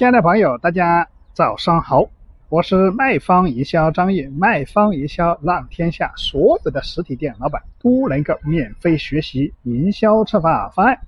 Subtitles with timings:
[0.00, 2.08] 亲爱的朋友，大家早上好，
[2.48, 10.98] 我是卖方营销张毅，卖方营销让天下所有的实体店老板都能够免费学习营销策划方案。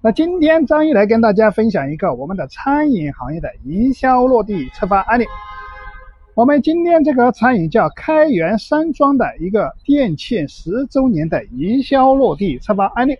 [0.00, 5.26] 那今天张毅来跟大家分享一个我们的餐饮行业的营销落地策划案例。
[6.32, 13.18] 我们今天这个餐饮叫开元山庄的一个店庆十周年的营销落地策划案例。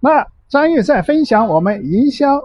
[0.00, 2.42] 那张毅在分享我们营销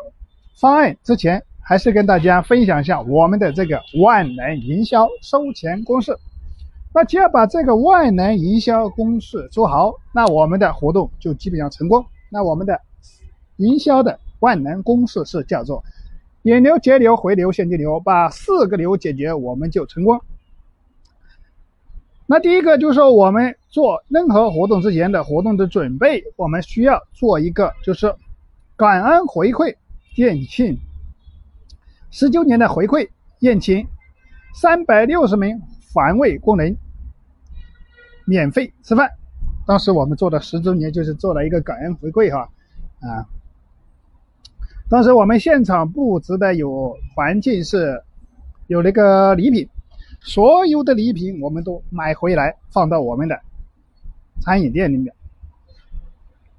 [0.60, 6.14] 方案之前，还是跟大家分享一下我们的这个万能营销收钱公式。
[6.94, 12.06] 那只要把这个万能营销公式做好，那我们的活动就基本上成功。
[12.30, 12.82] 那我们的
[13.56, 15.82] 营销的万能公式是叫做。
[16.44, 20.20] 引流、截流、回流、现金流，把四个流解决，我们就成功。
[22.26, 28.14] 那第一个就是说，我们做任何活动之前的活动的准备，我们需要做一个就是
[28.76, 29.76] 感恩回馈
[30.16, 30.78] 店庆
[32.12, 33.10] 十周年的回馈
[33.40, 33.88] 宴请，
[34.54, 35.62] 三百六十名
[35.94, 36.76] 环卫工人
[38.26, 39.10] 免费吃饭。
[39.66, 42.50] 当时我们做的十周年就是做了一个感恩回馈哈，
[43.00, 43.26] 啊。
[44.90, 48.04] 当时我们现场布置的有环境是，
[48.66, 49.70] 有那个礼品，
[50.20, 53.40] 所有的礼品我们都买回来放到我们的
[54.42, 55.14] 餐饮店里面。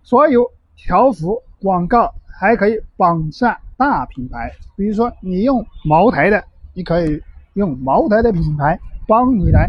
[0.05, 9.69] 所有条幅广告还可以绑上大品牌，比如说你用茅台的，你可以用茅台的品牌帮你来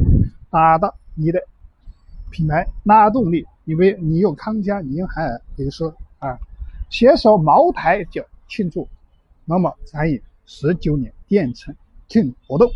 [0.50, 1.44] 打到你的
[2.30, 3.46] 品牌拉动力。
[3.66, 6.40] 因为你用康佳，你用海尔，比如说啊，
[6.90, 8.26] 携手茅台酒。
[8.54, 8.86] 庆祝
[9.46, 11.74] 某某餐饮十九年店庆
[12.10, 12.70] 庆活动。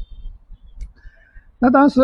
[1.59, 1.99] 那当时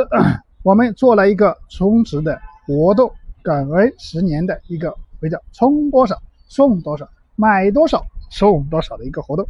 [0.61, 3.09] 我们做了一个充值的活动，
[3.41, 9.47] 感恩十年的一个，叫叫充多少送多少，买多少送多少的一个活动。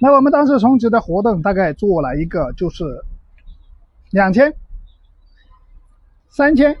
[0.00, 2.84] 那我们当时充值的活动大概做了一个，就是
[4.10, 4.54] 两千、
[6.28, 6.76] 三千、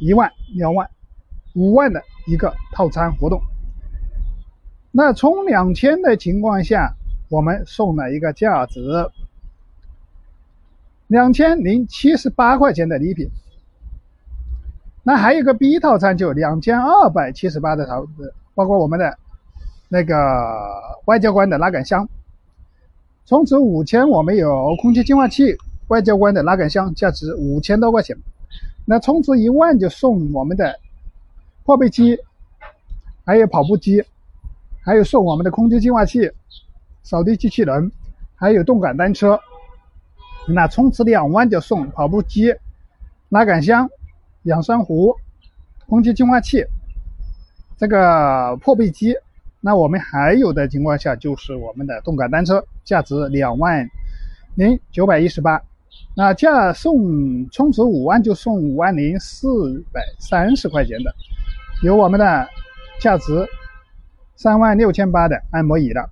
[0.00, 0.90] 一万、两万。
[1.54, 3.38] 五万的一个套餐活动，
[4.90, 6.96] 那充两千的情况下，
[7.28, 8.80] 我们送了一个价值
[11.08, 13.28] 两千零七十八块钱的礼品。
[15.02, 18.06] 那还有个 B 套餐，就两千二百七十八的套，
[18.54, 19.18] 包括我们的
[19.88, 20.14] 那个
[21.06, 22.08] 外交官的拉杆箱。
[23.26, 25.56] 充值五千，我们有空气净化器、
[25.88, 28.16] 外交官的拉杆箱，价值五千多块钱。
[28.84, 30.78] 那充值一万就送我们的。
[31.64, 32.18] 破壁机，
[33.24, 34.04] 还有跑步机，
[34.82, 36.28] 还有送我们的空气净化器、
[37.04, 37.92] 扫地机器人，
[38.34, 39.38] 还有动感单车。
[40.48, 42.52] 那充值两万就送跑步机、
[43.28, 43.88] 拉杆箱、
[44.44, 45.14] 养生壶、
[45.86, 46.64] 空气净化器，
[47.76, 49.14] 这个破壁机。
[49.60, 53.88] 那我们还有的情况下就是我们的动感单车，价值两万
[54.56, 55.62] 零九百一十八。
[56.14, 61.14] 那价送充值五万就送五万零四百三十块钱的。
[61.82, 62.48] 有我们的
[62.98, 63.48] 价值
[64.36, 66.10] 三万六千八的按摩椅了，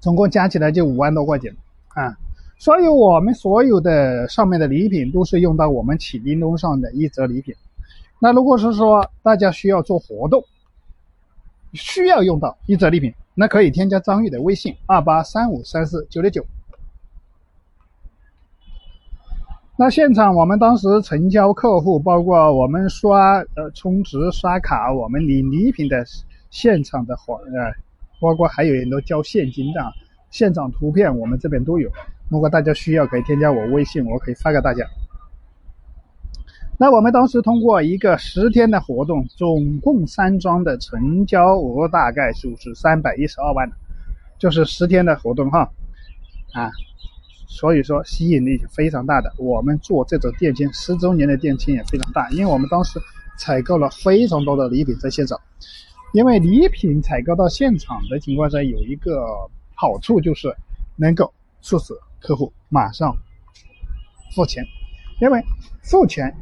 [0.00, 1.54] 总共加起来就五万多块钱
[1.88, 2.16] 啊！
[2.58, 7.54] 所以我们所有的上面的礼品都是用到我们启叮咚上的一折礼品。
[8.18, 10.42] 那如果是说大家需要做活动，
[11.74, 16.44] 需要用到一折礼品，那可以添加张玉的微信二八三五三四九六九。
[19.76, 26.02] 那现场我们当时成交客户，包括我们刷呃充值刷卡，我们领礼品的
[26.50, 27.74] 现场的活，呃，
[28.18, 29.92] 包括还有很多交现金的，
[30.30, 31.90] 现场图片我们这边都有。
[32.28, 34.84] 如果大家需要，可以添加我微信，我可以发给大家。
[36.78, 43.70] 那我们当时通过一个十天的活动，总共三桩的成交额大概就是三百一十二万，
[44.38, 45.70] 就是十天的活动哈，
[46.52, 46.70] 啊。
[47.48, 53.00] 所以说吸引力是非常大的，我们做这种店庆十周年的店庆也非常大，因为我们当时
[53.38, 55.40] 采购了非常多的礼品在现场，
[56.12, 59.24] 因为礼品采购到现场的情况下有一个
[59.74, 60.54] 好处就是
[60.96, 61.94] 能够促使
[62.26, 63.16] 客户马上
[64.34, 64.64] 付钱，
[65.20, 65.40] 因为
[65.84, 66.36] 付钱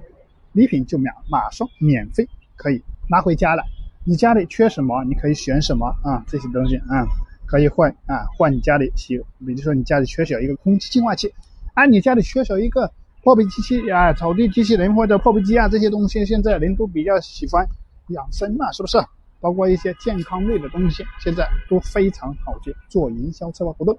[0.52, 2.26] 礼品就秒马上免费
[2.56, 3.62] 可以拿回家了，
[4.06, 7.04] 你家里缺什么你可以选什么啊这些东西啊。
[7.46, 11.30] 可以换啊，换你家里洗，比如说你家里缺少一个空气净化器，
[11.74, 12.90] 啊，你家里缺少一个
[13.22, 17.68] 破壁机器啊，草地机器人或者破壁机啊，这些东西现在人都比较喜欢
[18.08, 18.98] 养生嘛，是不是？
[19.40, 23.96] 包括一些健康类的东西，现在都非常好去做营销策划活动。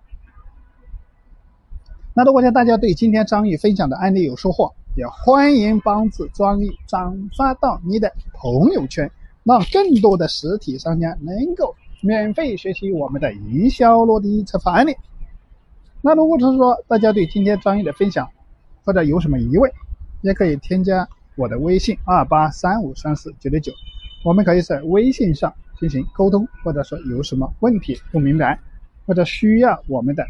[2.17, 9.11] 那如果大家对今天张毅分享的案例有收获，也欢迎帮助张毅转发到你的朋友圈，
[9.43, 14.95] 让更多的实体商家能够免费学习我们的营销落地策划案例。
[16.01, 18.25] 那如果是说大家对今天张毅的分享
[18.85, 19.69] 或者有什么疑问，
[20.21, 23.73] 也可以添加我的微信二八三五三四九六九，
[24.23, 28.57] 我们可以在微信上进行沟通，或者说有什么问题不明白，
[29.05, 30.25] 或者需要我们的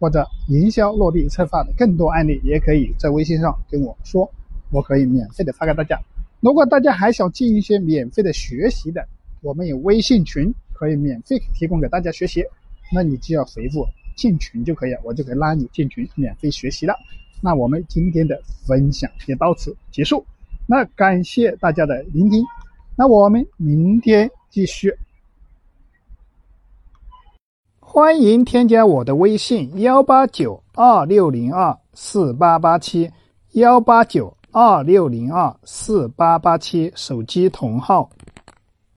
[0.00, 4.28] 或者营销落地策划的更多案例，也可以在微信上跟我说。
[4.72, 6.00] 我可以免费的发给大家。
[6.40, 9.06] 如果大家还想进一些免费的学习的，
[9.42, 12.42] 我们有微信群可以免费提供给大家学习。
[12.92, 13.84] 那你只要回复
[14.16, 16.94] 进群就可以了，我就可以拉你进群免费学习了。
[17.42, 20.24] 那我们今天的分享也到此结束。
[20.66, 22.44] 那感谢大家的聆听。
[22.96, 24.94] 那我们明天继续。
[27.92, 33.10] 欢迎添加我的微信幺八九二六零二四八八七
[33.54, 34.32] 幺八九。
[34.52, 38.10] 二六零二四八八七手机同号。